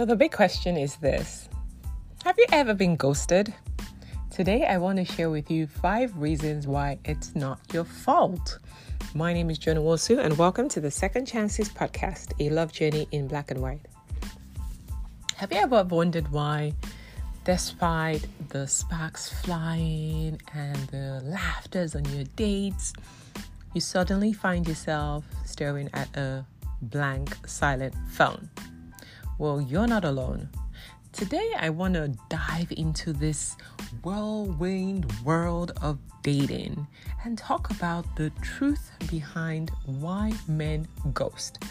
So, 0.00 0.06
the 0.06 0.16
big 0.16 0.32
question 0.32 0.78
is 0.78 0.96
this 0.96 1.46
Have 2.24 2.38
you 2.38 2.46
ever 2.52 2.72
been 2.72 2.96
ghosted? 2.96 3.52
Today, 4.30 4.64
I 4.64 4.78
want 4.78 4.96
to 4.96 5.04
share 5.04 5.28
with 5.28 5.50
you 5.50 5.66
five 5.66 6.16
reasons 6.16 6.66
why 6.66 6.98
it's 7.04 7.36
not 7.36 7.60
your 7.74 7.84
fault. 7.84 8.60
My 9.14 9.34
name 9.34 9.50
is 9.50 9.58
Joan 9.58 9.76
Nwosu, 9.76 10.18
and 10.18 10.38
welcome 10.38 10.70
to 10.70 10.80
the 10.80 10.90
Second 10.90 11.26
Chances 11.26 11.68
podcast, 11.68 12.32
a 12.40 12.48
love 12.48 12.72
journey 12.72 13.08
in 13.12 13.28
black 13.28 13.50
and 13.50 13.60
white. 13.60 13.82
Have 15.36 15.52
you 15.52 15.58
ever 15.58 15.84
wondered 15.84 16.32
why, 16.32 16.72
despite 17.44 18.26
the 18.48 18.66
sparks 18.66 19.28
flying 19.28 20.40
and 20.54 20.76
the 20.86 21.20
laughters 21.24 21.94
on 21.94 22.06
your 22.06 22.24
dates, 22.36 22.94
you 23.74 23.82
suddenly 23.82 24.32
find 24.32 24.66
yourself 24.66 25.26
staring 25.44 25.90
at 25.92 26.08
a 26.16 26.46
blank, 26.80 27.36
silent 27.46 27.94
phone? 28.08 28.48
Well, 29.40 29.58
you're 29.58 29.86
not 29.86 30.04
alone. 30.04 30.50
Today, 31.12 31.54
I 31.58 31.70
want 31.70 31.94
to 31.94 32.14
dive 32.28 32.70
into 32.76 33.14
this 33.14 33.56
whirlwind 34.02 35.10
world 35.22 35.72
of 35.80 35.98
dating 36.22 36.86
and 37.24 37.38
talk 37.38 37.70
about 37.70 38.04
the 38.16 38.28
truth 38.42 38.90
behind 39.10 39.70
why 39.86 40.34
men 40.46 40.86
ghost. 41.14 41.64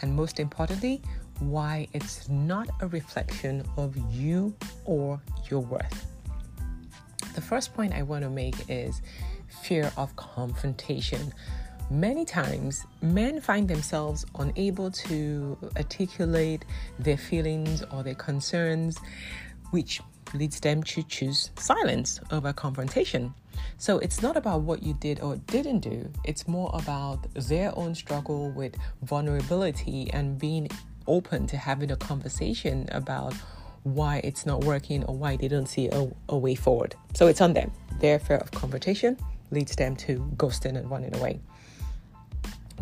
And 0.00 0.14
most 0.14 0.38
importantly, 0.38 1.02
why 1.40 1.88
it's 1.92 2.28
not 2.28 2.68
a 2.82 2.86
reflection 2.86 3.64
of 3.76 3.96
you 4.14 4.54
or 4.84 5.20
your 5.50 5.62
worth. 5.62 6.06
The 7.34 7.40
first 7.40 7.74
point 7.74 7.94
I 7.94 8.02
want 8.02 8.22
to 8.22 8.30
make 8.30 8.54
is 8.68 9.02
fear 9.64 9.90
of 9.96 10.14
confrontation. 10.14 11.34
Many 11.90 12.26
times, 12.26 12.84
men 13.00 13.40
find 13.40 13.66
themselves 13.66 14.26
unable 14.38 14.90
to 14.90 15.56
articulate 15.74 16.66
their 16.98 17.16
feelings 17.16 17.82
or 17.90 18.02
their 18.02 18.14
concerns, 18.14 18.98
which 19.70 20.02
leads 20.34 20.60
them 20.60 20.82
to 20.82 21.02
choose 21.04 21.50
silence 21.58 22.20
over 22.30 22.52
confrontation. 22.52 23.32
So 23.78 23.98
it's 24.00 24.20
not 24.20 24.36
about 24.36 24.62
what 24.62 24.82
you 24.82 24.92
did 25.00 25.20
or 25.20 25.36
didn't 25.36 25.80
do, 25.80 26.10
it's 26.24 26.46
more 26.46 26.70
about 26.74 27.26
their 27.32 27.76
own 27.78 27.94
struggle 27.94 28.50
with 28.50 28.76
vulnerability 29.02 30.10
and 30.12 30.38
being 30.38 30.68
open 31.06 31.46
to 31.46 31.56
having 31.56 31.90
a 31.90 31.96
conversation 31.96 32.86
about 32.92 33.32
why 33.84 34.20
it's 34.24 34.44
not 34.44 34.62
working 34.64 35.04
or 35.04 35.16
why 35.16 35.36
they 35.36 35.48
don't 35.48 35.68
see 35.68 35.88
a, 35.88 36.10
a 36.28 36.36
way 36.36 36.54
forward. 36.54 36.94
So 37.14 37.28
it's 37.28 37.40
on 37.40 37.54
them. 37.54 37.72
Their 38.00 38.18
fear 38.18 38.36
of 38.36 38.50
confrontation 38.50 39.16
leads 39.50 39.74
them 39.74 39.96
to 39.96 40.18
ghosting 40.36 40.76
and 40.76 40.90
running 40.90 41.16
away. 41.16 41.40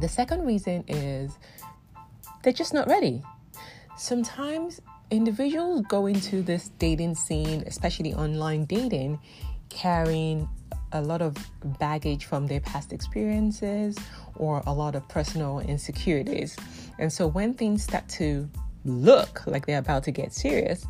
The 0.00 0.08
second 0.08 0.44
reason 0.44 0.84
is 0.89 1.39
they're 2.42 2.52
just 2.52 2.75
not 2.75 2.86
ready. 2.89 3.22
Sometimes 3.97 4.80
individuals 5.11 5.83
go 5.88 6.06
into 6.06 6.42
this 6.42 6.69
dating 6.78 7.14
scene, 7.14 7.64
especially 7.66 8.14
online 8.14 8.66
dating, 8.66 9.19
carrying 9.69 10.48
a 10.92 11.00
lot 11.00 11.22
of 11.22 11.36
baggage 11.78 12.27
from 12.27 12.47
their 12.47 12.61
past 12.61 12.92
experiences 12.92 13.97
or 14.36 14.62
a 14.66 14.72
lot 14.72 14.94
of 14.94 15.06
personal 15.08 15.61
insecurities. 15.61 16.56
And 16.98 17.12
so 17.12 17.27
when 17.27 17.55
things 17.55 17.83
start 17.83 18.08
to 18.10 18.48
look 18.84 19.47
like 19.47 19.66
they're 19.66 19.78
about 19.78 20.05
to 20.05 20.10
get 20.10 20.33
serious, 20.33 20.86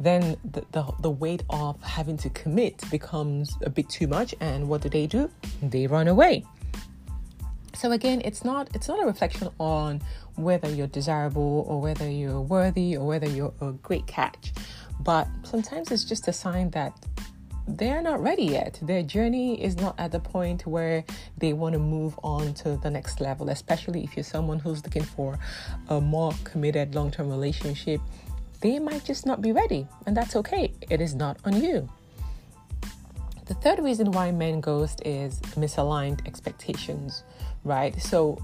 then 0.00 0.36
the, 0.44 0.64
the, 0.72 0.84
the, 1.00 1.10
weight 1.10 1.42
of 1.50 1.82
having 1.82 2.16
to 2.18 2.30
commit 2.30 2.88
becomes 2.90 3.58
a 3.62 3.70
bit 3.70 3.88
too 3.88 4.06
much. 4.06 4.34
And 4.40 4.68
what 4.68 4.80
do 4.80 4.88
they 4.88 5.06
do? 5.06 5.28
They 5.60 5.88
run 5.88 6.06
away. 6.06 6.44
So 7.78 7.92
again, 7.92 8.22
it's 8.24 8.44
not 8.44 8.68
it's 8.74 8.88
not 8.88 9.00
a 9.00 9.06
reflection 9.06 9.50
on 9.60 10.02
whether 10.34 10.68
you're 10.68 10.88
desirable 10.88 11.64
or 11.68 11.80
whether 11.80 12.10
you're 12.10 12.40
worthy 12.40 12.96
or 12.96 13.06
whether 13.06 13.28
you're 13.28 13.54
a 13.60 13.70
great 13.70 14.04
catch. 14.08 14.52
But 14.98 15.28
sometimes 15.44 15.92
it's 15.92 16.02
just 16.02 16.26
a 16.26 16.32
sign 16.32 16.70
that 16.70 16.92
they're 17.68 18.02
not 18.02 18.20
ready 18.20 18.46
yet. 18.46 18.80
Their 18.82 19.04
journey 19.04 19.62
is 19.62 19.76
not 19.76 19.94
at 19.96 20.10
the 20.10 20.18
point 20.18 20.66
where 20.66 21.04
they 21.36 21.52
want 21.52 21.74
to 21.74 21.78
move 21.78 22.18
on 22.24 22.52
to 22.54 22.78
the 22.78 22.90
next 22.90 23.20
level, 23.20 23.48
especially 23.48 24.02
if 24.02 24.16
you're 24.16 24.24
someone 24.24 24.58
who's 24.58 24.82
looking 24.82 25.04
for 25.04 25.38
a 25.88 26.00
more 26.00 26.32
committed 26.42 26.96
long 26.96 27.12
term 27.12 27.30
relationship. 27.30 28.00
They 28.60 28.80
might 28.80 29.04
just 29.04 29.24
not 29.24 29.40
be 29.40 29.52
ready, 29.52 29.86
and 30.04 30.16
that's 30.16 30.34
okay. 30.34 30.72
It 30.90 31.00
is 31.00 31.14
not 31.14 31.38
on 31.44 31.62
you. 31.62 31.88
The 33.48 33.54
third 33.54 33.78
reason 33.78 34.12
why 34.12 34.30
men 34.30 34.60
ghost 34.60 35.00
is 35.06 35.40
misaligned 35.56 36.26
expectations, 36.26 37.24
right? 37.64 37.98
So, 37.98 38.38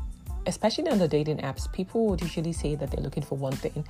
especially 0.46 0.88
on 0.88 0.98
the 0.98 1.06
dating 1.06 1.38
apps, 1.38 1.70
people 1.70 2.06
would 2.06 2.22
usually 2.22 2.54
say 2.54 2.74
that 2.74 2.90
they're 2.90 3.04
looking 3.04 3.22
for 3.22 3.36
one 3.36 3.52
thing, 3.52 3.86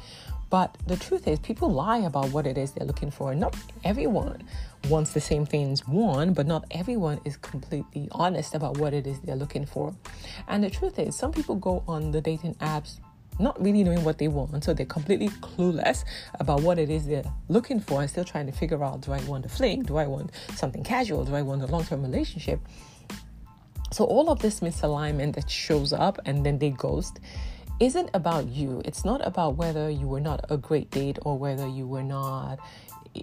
but 0.51 0.77
the 0.89 0.97
truth 0.97 1.29
is, 1.29 1.39
people 1.39 1.71
lie 1.71 1.99
about 1.99 2.31
what 2.31 2.49
it 2.49 2.59
is 2.59 2.73
they're 2.73 2.87
looking 2.87 3.13
for. 3.13 3.33
Not 3.33 3.57
everyone 3.85 4.43
wants 4.89 5.13
the 5.13 5.21
same 5.21 5.47
things, 5.47 5.87
one, 5.87 6.33
but 6.33 6.49
not 6.49 6.65
everyone 6.73 7.21
is 7.25 7.37
completely 7.37 8.09
honest 8.11 8.57
about 8.57 8.79
what 8.79 8.93
it 8.93 9.07
is 9.07 9.21
they're 9.21 9.37
looking 9.37 9.67
for. 9.67 9.95
And 10.49 10.65
the 10.65 10.71
truth 10.71 10.99
is, 10.99 11.17
some 11.17 11.31
people 11.31 11.55
go 11.55 11.85
on 11.87 12.11
the 12.11 12.21
dating 12.21 12.55
apps 12.57 12.99
not 13.39 13.62
really 13.62 13.84
knowing 13.84 14.05
what 14.05 14.19
they 14.19 14.28
want. 14.28 14.65
So 14.65 14.75
they're 14.75 14.87
completely 14.87 15.28
clueless 15.28 16.05
about 16.41 16.62
what 16.62 16.78
it 16.78 16.91
is 16.91 17.06
they're 17.06 17.25
looking 17.49 17.81
for 17.81 18.00
and 18.00 18.11
still 18.11 18.25
trying 18.25 18.47
to 18.47 18.53
figure 18.53 18.83
out 18.84 19.00
do 19.03 19.12
I 19.12 19.21
want 19.25 19.45
a 19.47 19.49
fling? 19.49 19.83
Do 19.83 19.97
I 19.97 20.06
want 20.06 20.31
something 20.55 20.84
casual? 20.84 21.25
Do 21.25 21.34
I 21.34 21.43
want 21.43 21.62
a 21.62 21.67
long 21.67 21.84
term 21.84 22.03
relationship? 22.03 22.61
So 23.93 24.05
all 24.05 24.28
of 24.28 24.41
this 24.41 24.61
misalignment 24.61 25.34
that 25.37 25.49
shows 25.49 25.93
up 25.93 26.19
and 26.25 26.44
then 26.44 26.59
they 26.59 26.71
ghost 26.71 27.21
isn't 27.81 28.11
about 28.15 28.49
you. 28.49 28.83
It's 28.84 29.05
not 29.05 29.25
about 29.27 29.56
whether 29.56 29.91
you 29.91 30.06
were 30.06 30.21
not 30.21 30.44
a 30.50 30.56
great 30.56 30.91
date 30.91 31.19
or 31.23 31.39
whether 31.39 31.69
you 31.69 31.87
were 31.87 32.03
not 32.03 32.59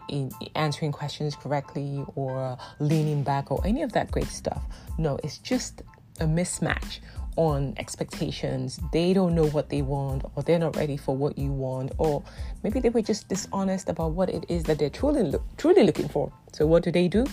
in 0.08 0.32
answering 0.56 0.92
questions 0.92 1.36
correctly 1.36 2.06
or 2.16 2.58
leaning 2.80 3.24
back 3.24 3.52
or 3.52 3.62
any 3.66 3.82
of 3.82 3.92
that 3.94 4.12
great 4.12 4.28
stuff. 4.28 4.64
No, 4.98 5.20
it's 5.24 5.38
just 5.38 5.82
a 6.20 6.26
mismatch 6.26 7.00
on 7.36 7.74
expectations. 7.78 8.80
They 8.92 9.14
don't 9.14 9.36
know 9.36 9.48
what 9.48 9.70
they 9.70 9.82
want, 9.82 10.24
or 10.36 10.44
they're 10.44 10.60
not 10.60 10.76
ready 10.76 10.98
for 10.98 11.16
what 11.16 11.38
you 11.38 11.52
want, 11.52 11.92
or 11.98 12.24
maybe 12.64 12.80
they 12.80 12.90
were 12.90 13.02
just 13.02 13.30
dishonest 13.30 13.90
about 13.90 14.12
what 14.12 14.30
it 14.30 14.46
is 14.50 14.64
that 14.64 14.80
they're 14.80 14.90
truly 14.90 15.24
look, 15.24 15.44
truly 15.58 15.84
looking 15.84 16.08
for. 16.08 16.32
So 16.52 16.66
what 16.66 16.84
do 16.84 16.92
they 16.92 17.08
do? 17.08 17.26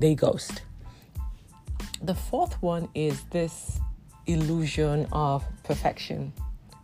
They 0.00 0.14
ghost. 0.14 0.62
The 2.02 2.14
fourth 2.14 2.60
one 2.62 2.88
is 2.94 3.24
this 3.30 3.80
illusion 4.26 5.06
of 5.12 5.44
perfection 5.64 6.32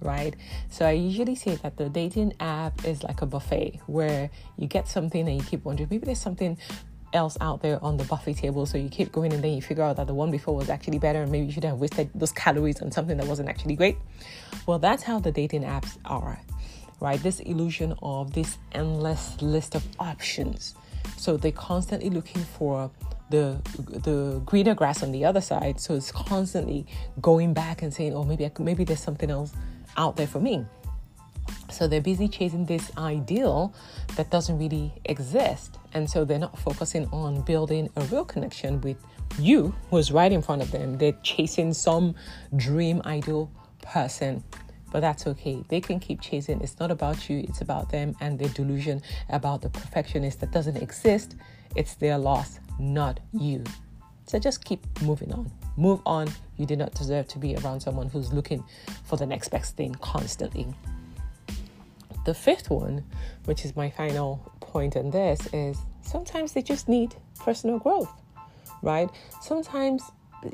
right? 0.01 0.35
So 0.71 0.87
I 0.87 0.93
usually 0.93 1.35
say 1.35 1.57
that 1.57 1.77
the 1.77 1.89
dating 1.89 2.35
app 2.41 2.85
is 2.85 3.03
like 3.03 3.23
a 3.23 3.27
buffet 3.27 3.81
where 3.87 4.31
you 4.57 4.67
get 4.67 4.89
something 4.89 5.29
and 5.29 5.37
you 5.39 5.45
keep 5.45 5.65
wondering 5.65 5.89
maybe 5.91 6.07
there's 6.07 6.21
something 6.21 6.57
else 7.13 7.37
out 7.41 7.63
there 7.63 7.83
on 7.83 7.97
the 7.97 8.05
buffet 8.05 8.35
table. 8.35 8.67
So 8.67 8.79
you 8.79 8.89
keep 8.89 9.13
going 9.13 9.33
and 9.33 9.43
then 9.43 9.53
you 9.53 9.63
figure 9.63 9.83
out 9.83 9.97
that 9.97 10.07
the 10.07 10.15
one 10.15 10.31
before 10.31 10.55
was 10.55 10.71
actually 10.71 10.99
better 10.99 11.23
and 11.23 11.31
maybe 11.31 11.47
you 11.47 11.53
should 11.53 11.65
have 11.65 11.79
wasted 11.79 12.11
those 12.15 12.33
calories 12.33 12.81
on 12.83 12.91
something 12.91 13.17
that 13.17 13.27
wasn't 13.27 13.49
actually 13.49 13.77
great. 13.77 13.99
Well, 14.67 14.79
that's 14.79 15.03
how 15.03 15.19
the 15.19 15.33
dating 15.33 15.63
apps 15.63 15.99
are, 16.05 16.41
right? 17.01 17.23
This 17.23 17.41
illusion 17.41 17.95
of 18.03 18.33
this 18.33 18.59
endless 18.73 19.41
list 19.43 19.75
of 19.75 19.87
options. 19.99 20.75
So 21.17 21.37
they're 21.37 21.53
constantly 21.53 22.11
looking 22.11 22.43
for 22.43 22.91
the 23.31 23.61
the 24.05 24.43
greener 24.45 24.75
grass 24.75 25.03
on 25.03 25.13
the 25.13 25.25
other 25.25 25.41
side. 25.41 25.81
So 25.81 25.95
it's 25.95 26.13
constantly 26.13 26.87
going 27.21 27.55
back 27.55 27.83
and 27.83 27.95
saying, 27.95 28.15
"Oh, 28.15 28.25
maybe 28.25 28.45
I, 28.45 28.51
maybe 28.59 28.85
there's 28.85 29.03
something 29.03 29.31
else 29.31 29.53
out 29.97 30.17
there 30.17 30.27
for 30.27 30.41
me." 30.41 30.67
So 31.73 31.87
they're 31.89 32.01
busy 32.01 32.29
chasing 32.29 32.67
this 32.67 32.91
ideal 32.97 33.75
that 34.17 34.31
doesn't 34.31 34.59
really 34.59 34.93
exist. 35.05 35.79
And 35.93 36.09
so 36.09 36.25
they're 36.25 36.39
not 36.39 36.59
focusing 36.59 37.07
on 37.13 37.43
building 37.43 37.91
a 37.97 38.03
real 38.03 38.25
connection 38.25 38.81
with 38.81 38.97
you 39.39 39.75
who's 39.91 40.13
right 40.13 40.31
in 40.33 40.43
front 40.43 40.63
of 40.63 40.71
them. 40.71 40.99
They're 40.99 41.17
chasing 41.23 41.73
some 41.73 42.15
dream 42.57 43.03
ideal 43.05 43.51
person. 43.83 44.45
But 44.93 45.01
that's 45.01 45.27
okay. 45.27 45.65
They 45.69 45.81
can 45.81 46.01
keep 46.01 46.21
chasing. 46.21 46.61
It's 46.61 46.79
not 46.81 46.91
about 46.91 47.31
you, 47.31 47.45
it's 47.49 47.61
about 47.61 47.91
them 47.91 48.17
and 48.21 48.39
their 48.39 48.49
delusion 48.49 49.03
about 49.29 49.63
the 49.63 49.71
perfectionist 49.71 50.41
that 50.41 50.51
doesn't 50.51 50.77
exist. 50.77 51.37
It's 51.77 51.95
their 51.95 52.19
loss, 52.19 52.59
not 52.79 53.21
you. 53.33 53.63
So 54.27 54.39
just 54.39 54.65
keep 54.65 54.85
moving 55.03 55.33
on. 55.33 55.51
Move 55.77 56.01
on. 56.07 56.29
You 56.57 56.67
do 56.67 56.77
not 56.77 56.95
deserve 56.95 57.29
to 57.29 57.39
be 57.39 57.57
around 57.57 57.81
someone 57.81 58.09
who's 58.09 58.33
looking 58.33 58.65
for 59.05 59.17
the 59.17 59.27
next 59.27 59.49
best 59.49 59.77
thing 59.77 59.95
constantly. 60.01 60.67
The 62.25 62.35
fifth 62.35 62.71
one, 62.71 63.05
which 63.45 63.65
is 63.65 63.77
my 63.77 63.91
final 63.91 64.53
point 64.61 64.97
on 64.97 65.11
this, 65.11 65.41
is 65.53 65.79
sometimes 66.03 66.53
they 66.53 66.63
just 66.63 66.89
need 66.89 67.15
personal 67.39 67.79
growth, 67.79 68.13
right? 68.83 69.09
Sometimes 69.41 70.03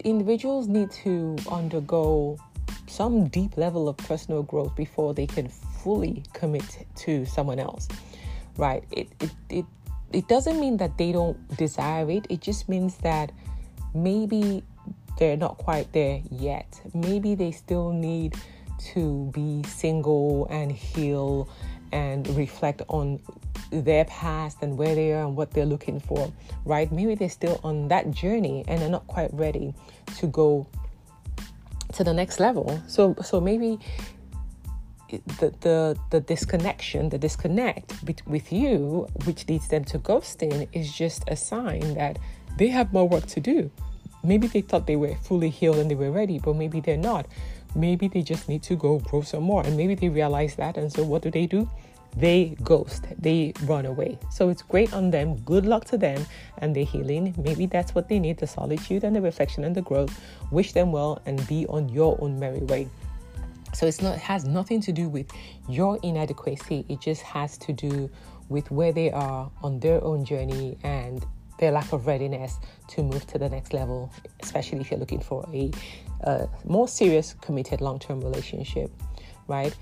individuals 0.05 0.69
need 0.69 0.91
to 0.91 1.37
undergo 1.51 2.39
some 2.87 3.29
deep 3.29 3.57
level 3.57 3.89
of 3.89 3.97
personal 3.97 4.43
growth 4.43 4.75
before 4.77 5.15
they 5.15 5.27
can 5.27 5.49
fully 5.49 6.23
commit 6.33 6.87
to 6.97 7.25
someone 7.27 7.59
else, 7.59 7.89
right? 8.57 8.85
It, 8.91 9.09
it, 9.21 9.31
it, 9.51 9.65
it 10.13 10.29
doesn't 10.29 10.61
mean 10.61 10.77
that 10.79 10.97
they 10.99 11.13
don't 11.13 11.57
desire 11.57 12.09
it, 12.11 12.27
it 12.31 12.41
just 12.41 12.69
means 12.69 12.97
that 12.99 13.33
maybe 13.95 14.63
they're 15.19 15.37
not 15.37 15.59
quite 15.59 15.93
there 15.93 16.21
yet. 16.31 16.81
Maybe 16.95 17.35
they 17.35 17.51
still 17.51 17.91
need 17.93 18.35
to 18.78 19.31
be 19.32 19.62
single 19.64 20.46
and 20.50 20.70
heal 20.70 21.49
and 21.93 22.28
reflect 22.37 22.82
on 22.88 23.20
their 23.70 24.05
past 24.05 24.58
and 24.62 24.76
where 24.76 24.94
they 24.94 25.12
are 25.12 25.25
and 25.25 25.37
what 25.37 25.50
they're 25.50 25.67
looking 25.67 26.00
for, 26.00 26.32
right? 26.64 26.90
Maybe 26.93 27.14
they're 27.14 27.28
still 27.28 27.61
on 27.64 27.88
that 27.88 28.11
journey 28.11 28.64
and 28.69 28.81
they're 28.81 28.88
not 28.88 29.06
quite 29.06 29.32
ready 29.32 29.75
to 30.19 30.26
go 30.26 30.67
to 31.93 32.05
the 32.05 32.12
next 32.12 32.40
level. 32.40 32.82
So 32.87 33.14
so 33.23 33.40
maybe 33.40 33.78
the 35.11 35.55
the 35.61 35.99
the 36.11 36.20
disconnection, 36.20 37.08
the 37.08 37.19
disconnect 37.19 37.94
with 38.26 38.52
you, 38.52 39.08
which 39.25 39.49
leads 39.49 39.69
them 39.69 39.84
to 39.87 39.99
ghosting, 39.99 40.69
is 40.72 40.93
just 40.93 41.25
a 41.29 41.37
sign 41.37 41.94
that 41.94 42.19
they 42.58 42.69
have 42.69 42.93
more 42.93 43.08
work 43.08 43.26
to 43.26 43.40
do. 43.40 43.70
Maybe 44.25 44.49
they 44.49 44.61
thought 44.61 44.87
they 44.87 44.96
were 44.96 45.14
fully 45.22 45.50
healed 45.50 45.76
and 45.79 45.90
they 45.90 45.94
were 45.94 46.11
ready, 46.11 46.38
but 46.38 46.56
maybe 46.56 46.81
they're 46.81 46.96
not. 46.96 47.26
Maybe 47.76 48.08
they 48.08 48.23
just 48.23 48.49
need 48.49 48.62
to 48.64 48.75
go 48.75 48.99
grow 48.99 49.20
some 49.20 49.44
more, 49.44 49.62
and 49.64 49.76
maybe 49.76 49.94
they 49.94 50.08
realize 50.08 50.56
that. 50.56 50.76
And 50.76 50.90
so, 50.90 51.05
what 51.05 51.23
do 51.23 51.31
they 51.31 51.46
do? 51.46 51.69
They 52.17 52.56
ghost, 52.64 53.05
they 53.19 53.52
run 53.64 53.84
away. 53.84 54.19
So 54.31 54.49
it's 54.49 54.62
great 54.62 54.94
on 54.94 55.11
them. 55.11 55.37
Good 55.40 55.67
luck 55.67 55.84
to 55.87 55.99
them 55.99 56.25
and 56.58 56.75
their 56.75 56.84
healing. 56.84 57.34
Maybe 57.37 57.67
that's 57.67 57.94
what 57.94 58.08
they 58.08 58.19
need 58.19 58.38
the 58.38 58.46
solitude 58.46 59.05
and 59.05 59.14
the 59.14 59.20
reflection 59.20 59.64
and 59.64 59.75
the 59.75 59.82
growth. 59.82 60.19
Wish 60.50 60.73
them 60.73 60.93
well 60.93 61.20
and 61.26 61.46
be 61.46 61.67
on 61.67 61.90
your 61.90 62.17
own 62.23 62.40
merry 62.40 62.61
way. 62.61 62.88
So 63.75 63.84
it's 63.87 64.00
not 64.00 64.14
it 64.14 64.20
has 64.20 64.46
nothing 64.46 64.81
to 64.81 64.93
do 64.93 65.11
with 65.11 65.31
your 65.69 65.99
inadequacy. 66.02 66.87
It 66.88 67.02
just 67.02 67.20
has 67.20 67.58
to 67.58 67.75
do 67.75 68.08
with 68.49 68.70
where 68.70 68.93
they 68.93 69.11
are 69.11 69.50
on 69.62 69.79
their 69.81 70.02
own 70.02 70.25
journey 70.25 70.79
and 70.82 71.22
their 71.58 71.70
lack 71.70 71.93
of 71.93 72.06
readiness 72.06 72.58
to 72.88 73.03
move 73.03 73.26
to 73.26 73.38
the 73.38 73.49
next 73.49 73.73
level, 73.73 74.12
especially 74.41 74.81
if 74.81 74.91
you're 74.91 75.00
looking 75.00 75.20
for 75.20 75.49
a, 75.53 75.70
a 76.20 76.49
more 76.64 76.88
serious, 76.88 77.35
committed, 77.41 77.81
long-term 77.81 78.20
relationship, 78.20 78.91
right? 79.49 79.75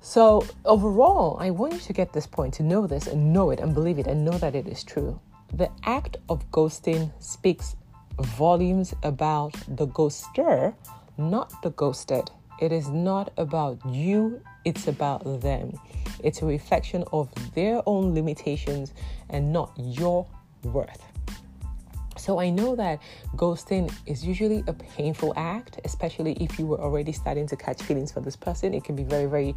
So 0.00 0.44
overall, 0.64 1.36
I 1.40 1.50
want 1.50 1.74
you 1.74 1.78
to 1.80 1.92
get 1.92 2.12
this 2.12 2.26
point, 2.26 2.54
to 2.54 2.62
know 2.62 2.86
this 2.86 3.06
and 3.06 3.32
know 3.32 3.50
it 3.50 3.60
and 3.60 3.72
believe 3.72 3.98
it 3.98 4.06
and 4.06 4.24
know 4.24 4.36
that 4.38 4.54
it 4.54 4.66
is 4.66 4.82
true. 4.82 5.18
The 5.54 5.70
act 5.84 6.16
of 6.28 6.50
ghosting 6.50 7.12
speaks 7.20 7.76
volumes 8.20 8.94
about 9.02 9.52
the 9.68 9.86
ghoster, 9.86 10.74
not 11.18 11.52
the 11.62 11.70
ghosted. 11.70 12.30
It 12.60 12.72
is 12.72 12.88
not 12.88 13.32
about 13.36 13.78
you, 13.86 14.40
it's 14.64 14.88
about 14.88 15.40
them. 15.40 15.78
It's 16.22 16.42
a 16.42 16.46
reflection 16.46 17.04
of 17.12 17.28
their 17.54 17.82
own 17.86 18.14
limitations 18.14 18.92
and 19.30 19.52
not 19.52 19.72
your 19.76 20.26
worth. 20.64 21.02
So 22.16 22.38
I 22.38 22.50
know 22.50 22.76
that 22.76 23.00
ghosting 23.36 23.92
is 24.06 24.24
usually 24.24 24.62
a 24.68 24.72
painful 24.72 25.32
act, 25.36 25.80
especially 25.84 26.34
if 26.34 26.58
you 26.58 26.66
were 26.66 26.80
already 26.80 27.10
starting 27.10 27.48
to 27.48 27.56
catch 27.56 27.82
feelings 27.82 28.12
for 28.12 28.20
this 28.20 28.36
person. 28.36 28.74
It 28.74 28.84
can 28.84 28.94
be 28.94 29.02
very, 29.02 29.26
very 29.26 29.56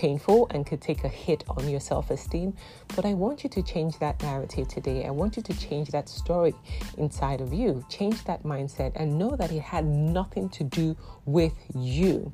painful 0.00 0.46
and 0.52 0.64
could 0.64 0.80
take 0.80 1.04
a 1.04 1.08
hit 1.08 1.44
on 1.50 1.68
your 1.68 1.78
self 1.78 2.10
esteem. 2.10 2.56
But 2.96 3.04
I 3.04 3.12
want 3.12 3.44
you 3.44 3.50
to 3.50 3.62
change 3.62 3.98
that 3.98 4.22
narrative 4.22 4.66
today. 4.66 5.04
I 5.04 5.10
want 5.10 5.36
you 5.36 5.42
to 5.42 5.52
change 5.60 5.90
that 5.90 6.08
story 6.08 6.54
inside 6.96 7.42
of 7.42 7.52
you, 7.52 7.84
change 7.90 8.24
that 8.24 8.42
mindset, 8.42 8.92
and 8.96 9.18
know 9.18 9.36
that 9.36 9.52
it 9.52 9.60
had 9.60 9.84
nothing 9.84 10.48
to 10.50 10.64
do 10.64 10.96
with 11.26 11.52
you. 11.74 12.32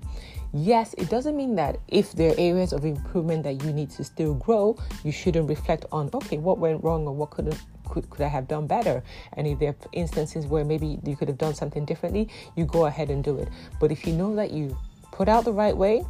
Yes, 0.52 0.94
it 0.96 1.10
doesn't 1.10 1.36
mean 1.36 1.56
that 1.56 1.80
if 1.88 2.12
there 2.12 2.30
are 2.30 2.38
areas 2.38 2.72
of 2.72 2.84
improvement 2.84 3.42
that 3.42 3.64
you 3.64 3.72
need 3.72 3.90
to 3.90 4.04
still 4.04 4.34
grow, 4.34 4.78
you 5.02 5.10
shouldn't 5.10 5.48
reflect 5.48 5.86
on, 5.90 6.08
okay, 6.14 6.38
what 6.38 6.58
went 6.58 6.84
wrong 6.84 7.06
or 7.06 7.14
what 7.14 7.30
could 7.30 7.56
could, 7.88 8.08
could 8.10 8.22
I 8.22 8.28
have 8.28 8.46
done 8.46 8.66
better? 8.66 9.02
And 9.34 9.46
if 9.46 9.58
there 9.58 9.70
are 9.70 9.76
instances 9.92 10.46
where 10.46 10.64
maybe 10.64 10.98
you 11.04 11.16
could 11.16 11.28
have 11.28 11.38
done 11.38 11.54
something 11.54 11.84
differently, 11.84 12.28
you 12.56 12.64
go 12.64 12.86
ahead 12.86 13.10
and 13.10 13.22
do 13.24 13.38
it. 13.38 13.48
But 13.80 13.90
if 13.90 14.06
you 14.06 14.12
know 14.12 14.34
that 14.36 14.50
you 14.52 14.76
put 15.12 15.28
out 15.28 15.44
the 15.44 15.52
right 15.52 15.76
way, 15.76 16.04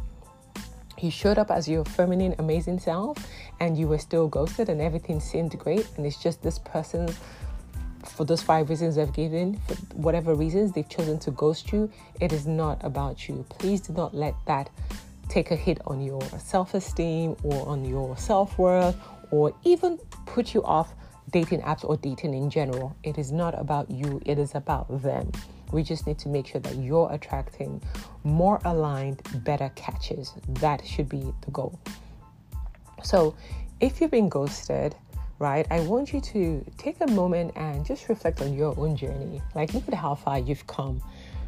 you 1.03 1.11
showed 1.11 1.37
up 1.37 1.51
as 1.51 1.67
your 1.67 1.85
feminine, 1.85 2.35
amazing 2.39 2.79
self, 2.79 3.17
and 3.59 3.77
you 3.77 3.87
were 3.87 3.97
still 3.97 4.27
ghosted, 4.27 4.69
and 4.69 4.81
everything 4.81 5.19
seemed 5.19 5.57
great. 5.57 5.87
And 5.97 6.05
it's 6.05 6.21
just 6.21 6.41
this 6.43 6.59
person, 6.59 7.09
for 8.05 8.25
those 8.25 8.41
five 8.41 8.69
reasons 8.69 8.97
I've 8.97 9.13
given, 9.13 9.59
for 9.67 9.75
whatever 9.95 10.35
reasons 10.35 10.71
they've 10.71 10.87
chosen 10.87 11.19
to 11.19 11.31
ghost 11.31 11.71
you, 11.71 11.91
it 12.19 12.33
is 12.33 12.47
not 12.47 12.83
about 12.83 13.27
you. 13.27 13.45
Please 13.49 13.81
do 13.81 13.93
not 13.93 14.13
let 14.13 14.35
that 14.45 14.69
take 15.29 15.51
a 15.51 15.55
hit 15.55 15.79
on 15.85 16.01
your 16.01 16.21
self 16.39 16.73
esteem 16.73 17.35
or 17.43 17.67
on 17.67 17.85
your 17.85 18.17
self 18.17 18.57
worth 18.57 18.95
or 19.31 19.53
even 19.63 19.97
put 20.25 20.53
you 20.53 20.63
off 20.63 20.93
dating 21.31 21.61
apps 21.61 21.83
or 21.83 21.97
dating 21.97 22.33
in 22.33 22.49
general. 22.49 22.95
It 23.03 23.17
is 23.17 23.31
not 23.31 23.59
about 23.59 23.91
you, 23.91 24.21
it 24.25 24.39
is 24.39 24.55
about 24.55 25.01
them. 25.01 25.31
We 25.71 25.83
just 25.83 26.07
need 26.07 26.17
to 26.19 26.29
make 26.29 26.47
sure 26.47 26.61
that 26.61 26.75
you're 26.75 27.11
attracting 27.11 27.81
more 28.23 28.59
aligned, 28.65 29.21
better 29.43 29.71
catches. 29.75 30.33
That 30.47 30.85
should 30.85 31.09
be 31.09 31.33
the 31.41 31.51
goal. 31.51 31.79
So, 33.03 33.35
if 33.79 34.01
you've 34.01 34.11
been 34.11 34.29
ghosted, 34.29 34.95
right, 35.39 35.67
I 35.69 35.81
want 35.81 36.13
you 36.13 36.21
to 36.21 36.65
take 36.77 36.97
a 37.01 37.07
moment 37.07 37.51
and 37.55 37.85
just 37.85 38.09
reflect 38.09 38.41
on 38.41 38.53
your 38.53 38.77
own 38.77 38.95
journey. 38.95 39.41
Like, 39.53 39.73
look 39.73 39.87
at 39.87 39.93
how 39.93 40.15
far 40.15 40.39
you've 40.39 40.65
come, 40.67 41.01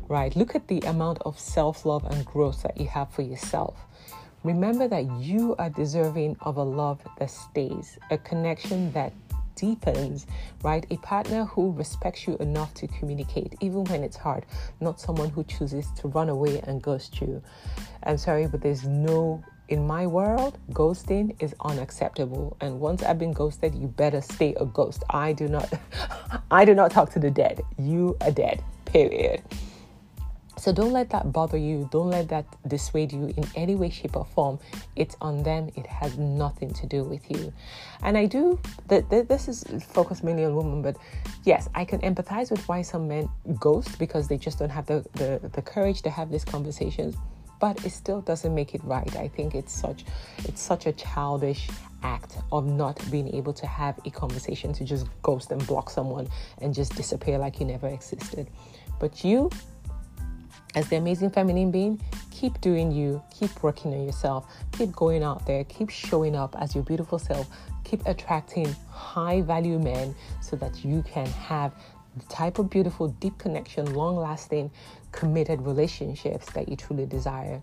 right? 0.07 0.36
Look 0.36 0.56
at 0.56 0.68
the 0.68 0.80
amount 0.81 1.19
of 1.24 1.39
self 1.39 1.86
love 1.86 2.06
and 2.06 2.25
growth 2.25 2.62
that 2.63 2.80
you 2.80 2.88
have 2.88 3.12
for 3.12 3.24
yourself. 3.24 3.75
Remember 4.44 4.88
that 4.88 5.06
you 5.19 5.56
are 5.57 5.69
deserving 5.69 6.38
of 6.42 6.57
a 6.57 6.63
love 6.63 7.01
that 7.18 7.30
stays, 7.30 7.98
a 8.10 8.18
connection 8.18 8.92
that 8.94 9.12
deepens, 9.60 10.26
right? 10.64 10.86
A 10.90 10.98
partner 10.98 11.46
who 11.46 11.72
respects 11.72 12.28
you 12.28 12.38
enough 12.38 12.74
to 12.76 12.88
communicate, 12.88 13.56
even 13.60 13.84
when 13.86 14.04
it's 14.04 14.18
hard, 14.18 14.46
not 14.80 15.00
someone 15.00 15.30
who 15.30 15.44
chooses 15.44 15.88
to 15.98 16.08
run 16.08 16.30
away 16.30 16.62
and 16.62 16.82
ghost 16.82 17.20
you. 17.22 17.42
I'm 18.04 18.18
sorry, 18.18 18.48
but 18.48 18.62
there's 18.62 18.86
no 18.86 19.44
in 19.70 19.86
my 19.86 20.08
world, 20.08 20.58
ghosting 20.72 21.36
is 21.40 21.54
unacceptable. 21.64 22.58
And 22.60 22.80
once 22.80 23.04
I've 23.04 23.20
been 23.20 23.34
ghosted, 23.34 23.76
you 23.76 23.88
better 23.88 24.20
stay 24.20 24.56
a 24.60 24.66
ghost. 24.66 25.04
I 25.12 25.32
do 25.34 25.48
not 25.48 25.72
I 26.52 26.66
do 26.66 26.74
not 26.74 26.92
talk 26.92 27.12
to 27.12 27.20
the 27.20 27.30
dead. 27.30 27.62
You 27.78 28.18
are 28.22 28.32
dead. 28.32 28.64
Period. 28.86 29.44
So 30.60 30.74
don't 30.74 30.92
let 30.92 31.10
that 31.12 31.32
bother 31.32 31.58
you. 31.58 31.88
Don't 31.90 32.10
let 32.10 32.28
that 32.30 32.46
dissuade 32.68 33.14
you 33.14 33.34
in 33.38 33.46
any 33.56 33.76
way, 33.76 33.90
shape, 33.90 34.18
or 34.18 34.26
form. 34.26 34.60
It's 34.98 35.16
on 35.22 35.42
them. 35.42 35.70
It 35.78 35.88
has 35.88 36.18
nothing 36.18 36.74
to 36.74 36.86
do 36.86 37.04
with 37.06 37.32
you. 37.32 37.54
And 38.04 38.18
I 38.18 38.26
do, 38.26 38.60
that 38.88 39.10
this 39.10 39.48
is 39.48 39.64
focused 39.94 40.22
mainly 40.22 40.44
on 40.44 40.56
women, 40.56 40.82
but 40.82 40.98
yes, 41.46 41.70
I 41.76 41.86
can 41.86 42.02
empathize 42.02 42.52
with 42.52 42.68
why 42.68 42.82
some 42.82 43.08
men 43.08 43.30
ghost 43.58 43.98
because 43.98 44.28
they 44.28 44.38
just 44.38 44.60
don't 44.60 44.70
have 44.70 44.86
the, 44.86 45.06
the, 45.14 45.50
the 45.54 45.62
courage 45.62 46.02
to 46.02 46.10
have 46.10 46.30
these 46.30 46.44
conversations. 46.44 47.16
But 47.62 47.86
it 47.86 47.92
still 47.92 48.22
doesn't 48.22 48.54
make 48.54 48.75
it 48.75 48.84
right. 48.84 49.13
I 49.18 49.28
think 49.28 49.54
it's 49.54 49.74
such 49.74 50.06
it's 50.46 50.62
such 50.62 50.86
a 50.86 50.94
childish 50.94 51.68
act 52.04 52.38
of 52.54 52.66
not 52.66 53.00
being 53.12 53.34
able 53.36 53.51
to 53.51 53.68
have 53.68 54.00
a 54.06 54.10
conversation 54.10 54.72
to 54.74 54.86
just 54.86 55.08
ghost 55.22 55.51
and 55.51 55.66
block 55.68 55.89
someone 55.89 56.30
and 56.62 56.74
just 56.74 56.96
disappear 56.96 57.38
like 57.38 57.60
you 57.60 57.66
never 57.66 57.89
existed. 57.89 58.50
But 58.98 59.25
you 59.25 59.50
as 60.76 60.88
the 60.90 60.96
amazing 60.98 61.32
feminine 61.32 61.72
being, 61.72 62.00
keep 62.32 62.60
doing 62.62 62.92
you, 62.92 63.22
keep 63.32 63.64
working 63.64 63.94
on 63.94 64.06
yourself, 64.06 64.48
keep 64.72 64.92
going 64.92 65.24
out 65.24 65.46
there, 65.46 65.64
keep 65.66 65.90
showing 65.90 66.36
up 66.36 66.56
as 66.60 66.76
your 66.76 66.84
beautiful 66.84 67.20
self, 67.20 67.48
keep 67.84 68.06
attracting 68.06 68.74
high 68.90 69.42
value 69.42 69.80
men 69.80 70.16
so 70.42 70.56
that 70.56 70.86
you 70.86 71.04
can 71.04 71.26
have 71.26 71.74
the 72.18 72.26
type 72.26 72.60
of 72.60 72.70
beautiful, 72.70 73.08
deep 73.08 73.38
connection, 73.38 73.94
long 73.94 74.16
lasting, 74.16 74.70
committed 75.12 75.62
relationships 75.62 76.52
that 76.52 76.70
you 76.70 76.76
truly 76.76 77.06
desire 77.06 77.62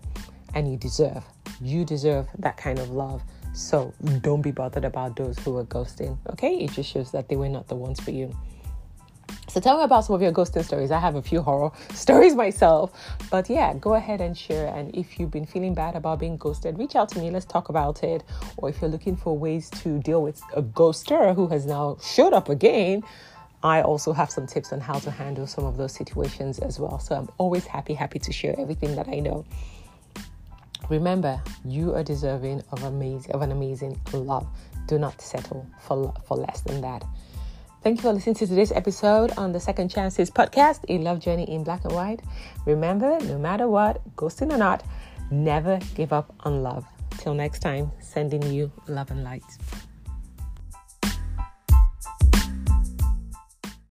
and 0.53 0.69
you 0.69 0.77
deserve. 0.77 1.23
You 1.61 1.85
deserve 1.85 2.27
that 2.39 2.57
kind 2.57 2.79
of 2.79 2.89
love. 2.89 3.23
So 3.53 3.93
don't 4.21 4.41
be 4.41 4.51
bothered 4.51 4.85
about 4.85 5.15
those 5.15 5.37
who 5.39 5.57
are 5.57 5.65
ghosting, 5.65 6.17
okay? 6.31 6.57
It 6.57 6.71
just 6.71 6.91
shows 6.91 7.11
that 7.11 7.27
they 7.29 7.35
were 7.35 7.49
not 7.49 7.67
the 7.67 7.75
ones 7.75 7.99
for 7.99 8.11
you. 8.11 8.35
So 9.49 9.61
tell 9.61 9.77
me 9.77 9.83
about 9.83 10.03
some 10.03 10.15
of 10.15 10.21
your 10.21 10.33
ghosting 10.33 10.63
stories. 10.63 10.91
I 10.91 10.99
have 10.99 11.15
a 11.15 11.21
few 11.21 11.41
horror 11.41 11.71
stories 11.93 12.35
myself. 12.35 12.91
But 13.31 13.49
yeah, 13.49 13.73
go 13.75 13.93
ahead 13.93 14.19
and 14.19 14.37
share. 14.37 14.67
And 14.67 14.93
if 14.93 15.19
you've 15.19 15.31
been 15.31 15.45
feeling 15.45 15.73
bad 15.73 15.95
about 15.95 16.19
being 16.19 16.37
ghosted, 16.37 16.77
reach 16.77 16.95
out 16.95 17.09
to 17.09 17.19
me. 17.19 17.31
Let's 17.31 17.45
talk 17.45 17.69
about 17.69 18.03
it. 18.03 18.23
Or 18.57 18.69
if 18.69 18.81
you're 18.81 18.89
looking 18.89 19.15
for 19.15 19.37
ways 19.37 19.69
to 19.81 19.99
deal 19.99 20.21
with 20.21 20.41
a 20.53 20.61
ghoster 20.61 21.33
who 21.33 21.47
has 21.47 21.65
now 21.65 21.97
showed 22.01 22.33
up 22.33 22.49
again, 22.49 23.03
I 23.63 23.81
also 23.81 24.13
have 24.13 24.29
some 24.29 24.45
tips 24.47 24.71
on 24.71 24.81
how 24.81 24.99
to 24.99 25.09
handle 25.09 25.47
some 25.47 25.65
of 25.65 25.77
those 25.77 25.93
situations 25.93 26.59
as 26.59 26.79
well. 26.79 26.99
So 26.99 27.15
I'm 27.15 27.29
always 27.37 27.65
happy, 27.65 27.93
happy 27.93 28.19
to 28.19 28.31
share 28.31 28.55
everything 28.59 28.95
that 28.95 29.07
I 29.07 29.19
know. 29.19 29.45
Remember, 30.89 31.41
you 31.65 31.93
are 31.95 32.03
deserving 32.03 32.63
of 32.71 32.83
amazing 32.83 33.31
of 33.31 33.41
an 33.41 33.51
amazing 33.51 33.99
love. 34.13 34.47
Do 34.87 34.97
not 34.97 35.19
settle 35.21 35.67
for 35.81 36.13
for 36.25 36.37
less 36.37 36.61
than 36.61 36.81
that. 36.81 37.03
Thank 37.87 37.99
you 37.99 38.01
for 38.01 38.11
listening 38.11 38.35
to 38.35 38.47
today's 38.47 38.73
episode 38.73 39.31
on 39.37 39.53
the 39.53 39.61
Second 39.61 39.87
Chances 39.87 40.29
podcast, 40.29 40.81
a 40.89 40.97
love 40.97 41.21
journey 41.21 41.49
in 41.49 41.63
black 41.63 41.85
and 41.85 41.93
white. 41.93 42.21
Remember, 42.65 43.17
no 43.21 43.37
matter 43.39 43.69
what, 43.69 44.01
ghosting 44.17 44.51
or 44.51 44.57
not, 44.57 44.83
never 45.31 45.79
give 45.95 46.11
up 46.11 46.35
on 46.41 46.63
love. 46.63 46.85
Till 47.11 47.33
next 47.33 47.59
time, 47.59 47.89
sending 48.01 48.43
you 48.51 48.69
love 48.89 49.09
and 49.09 49.23
light. 49.23 49.45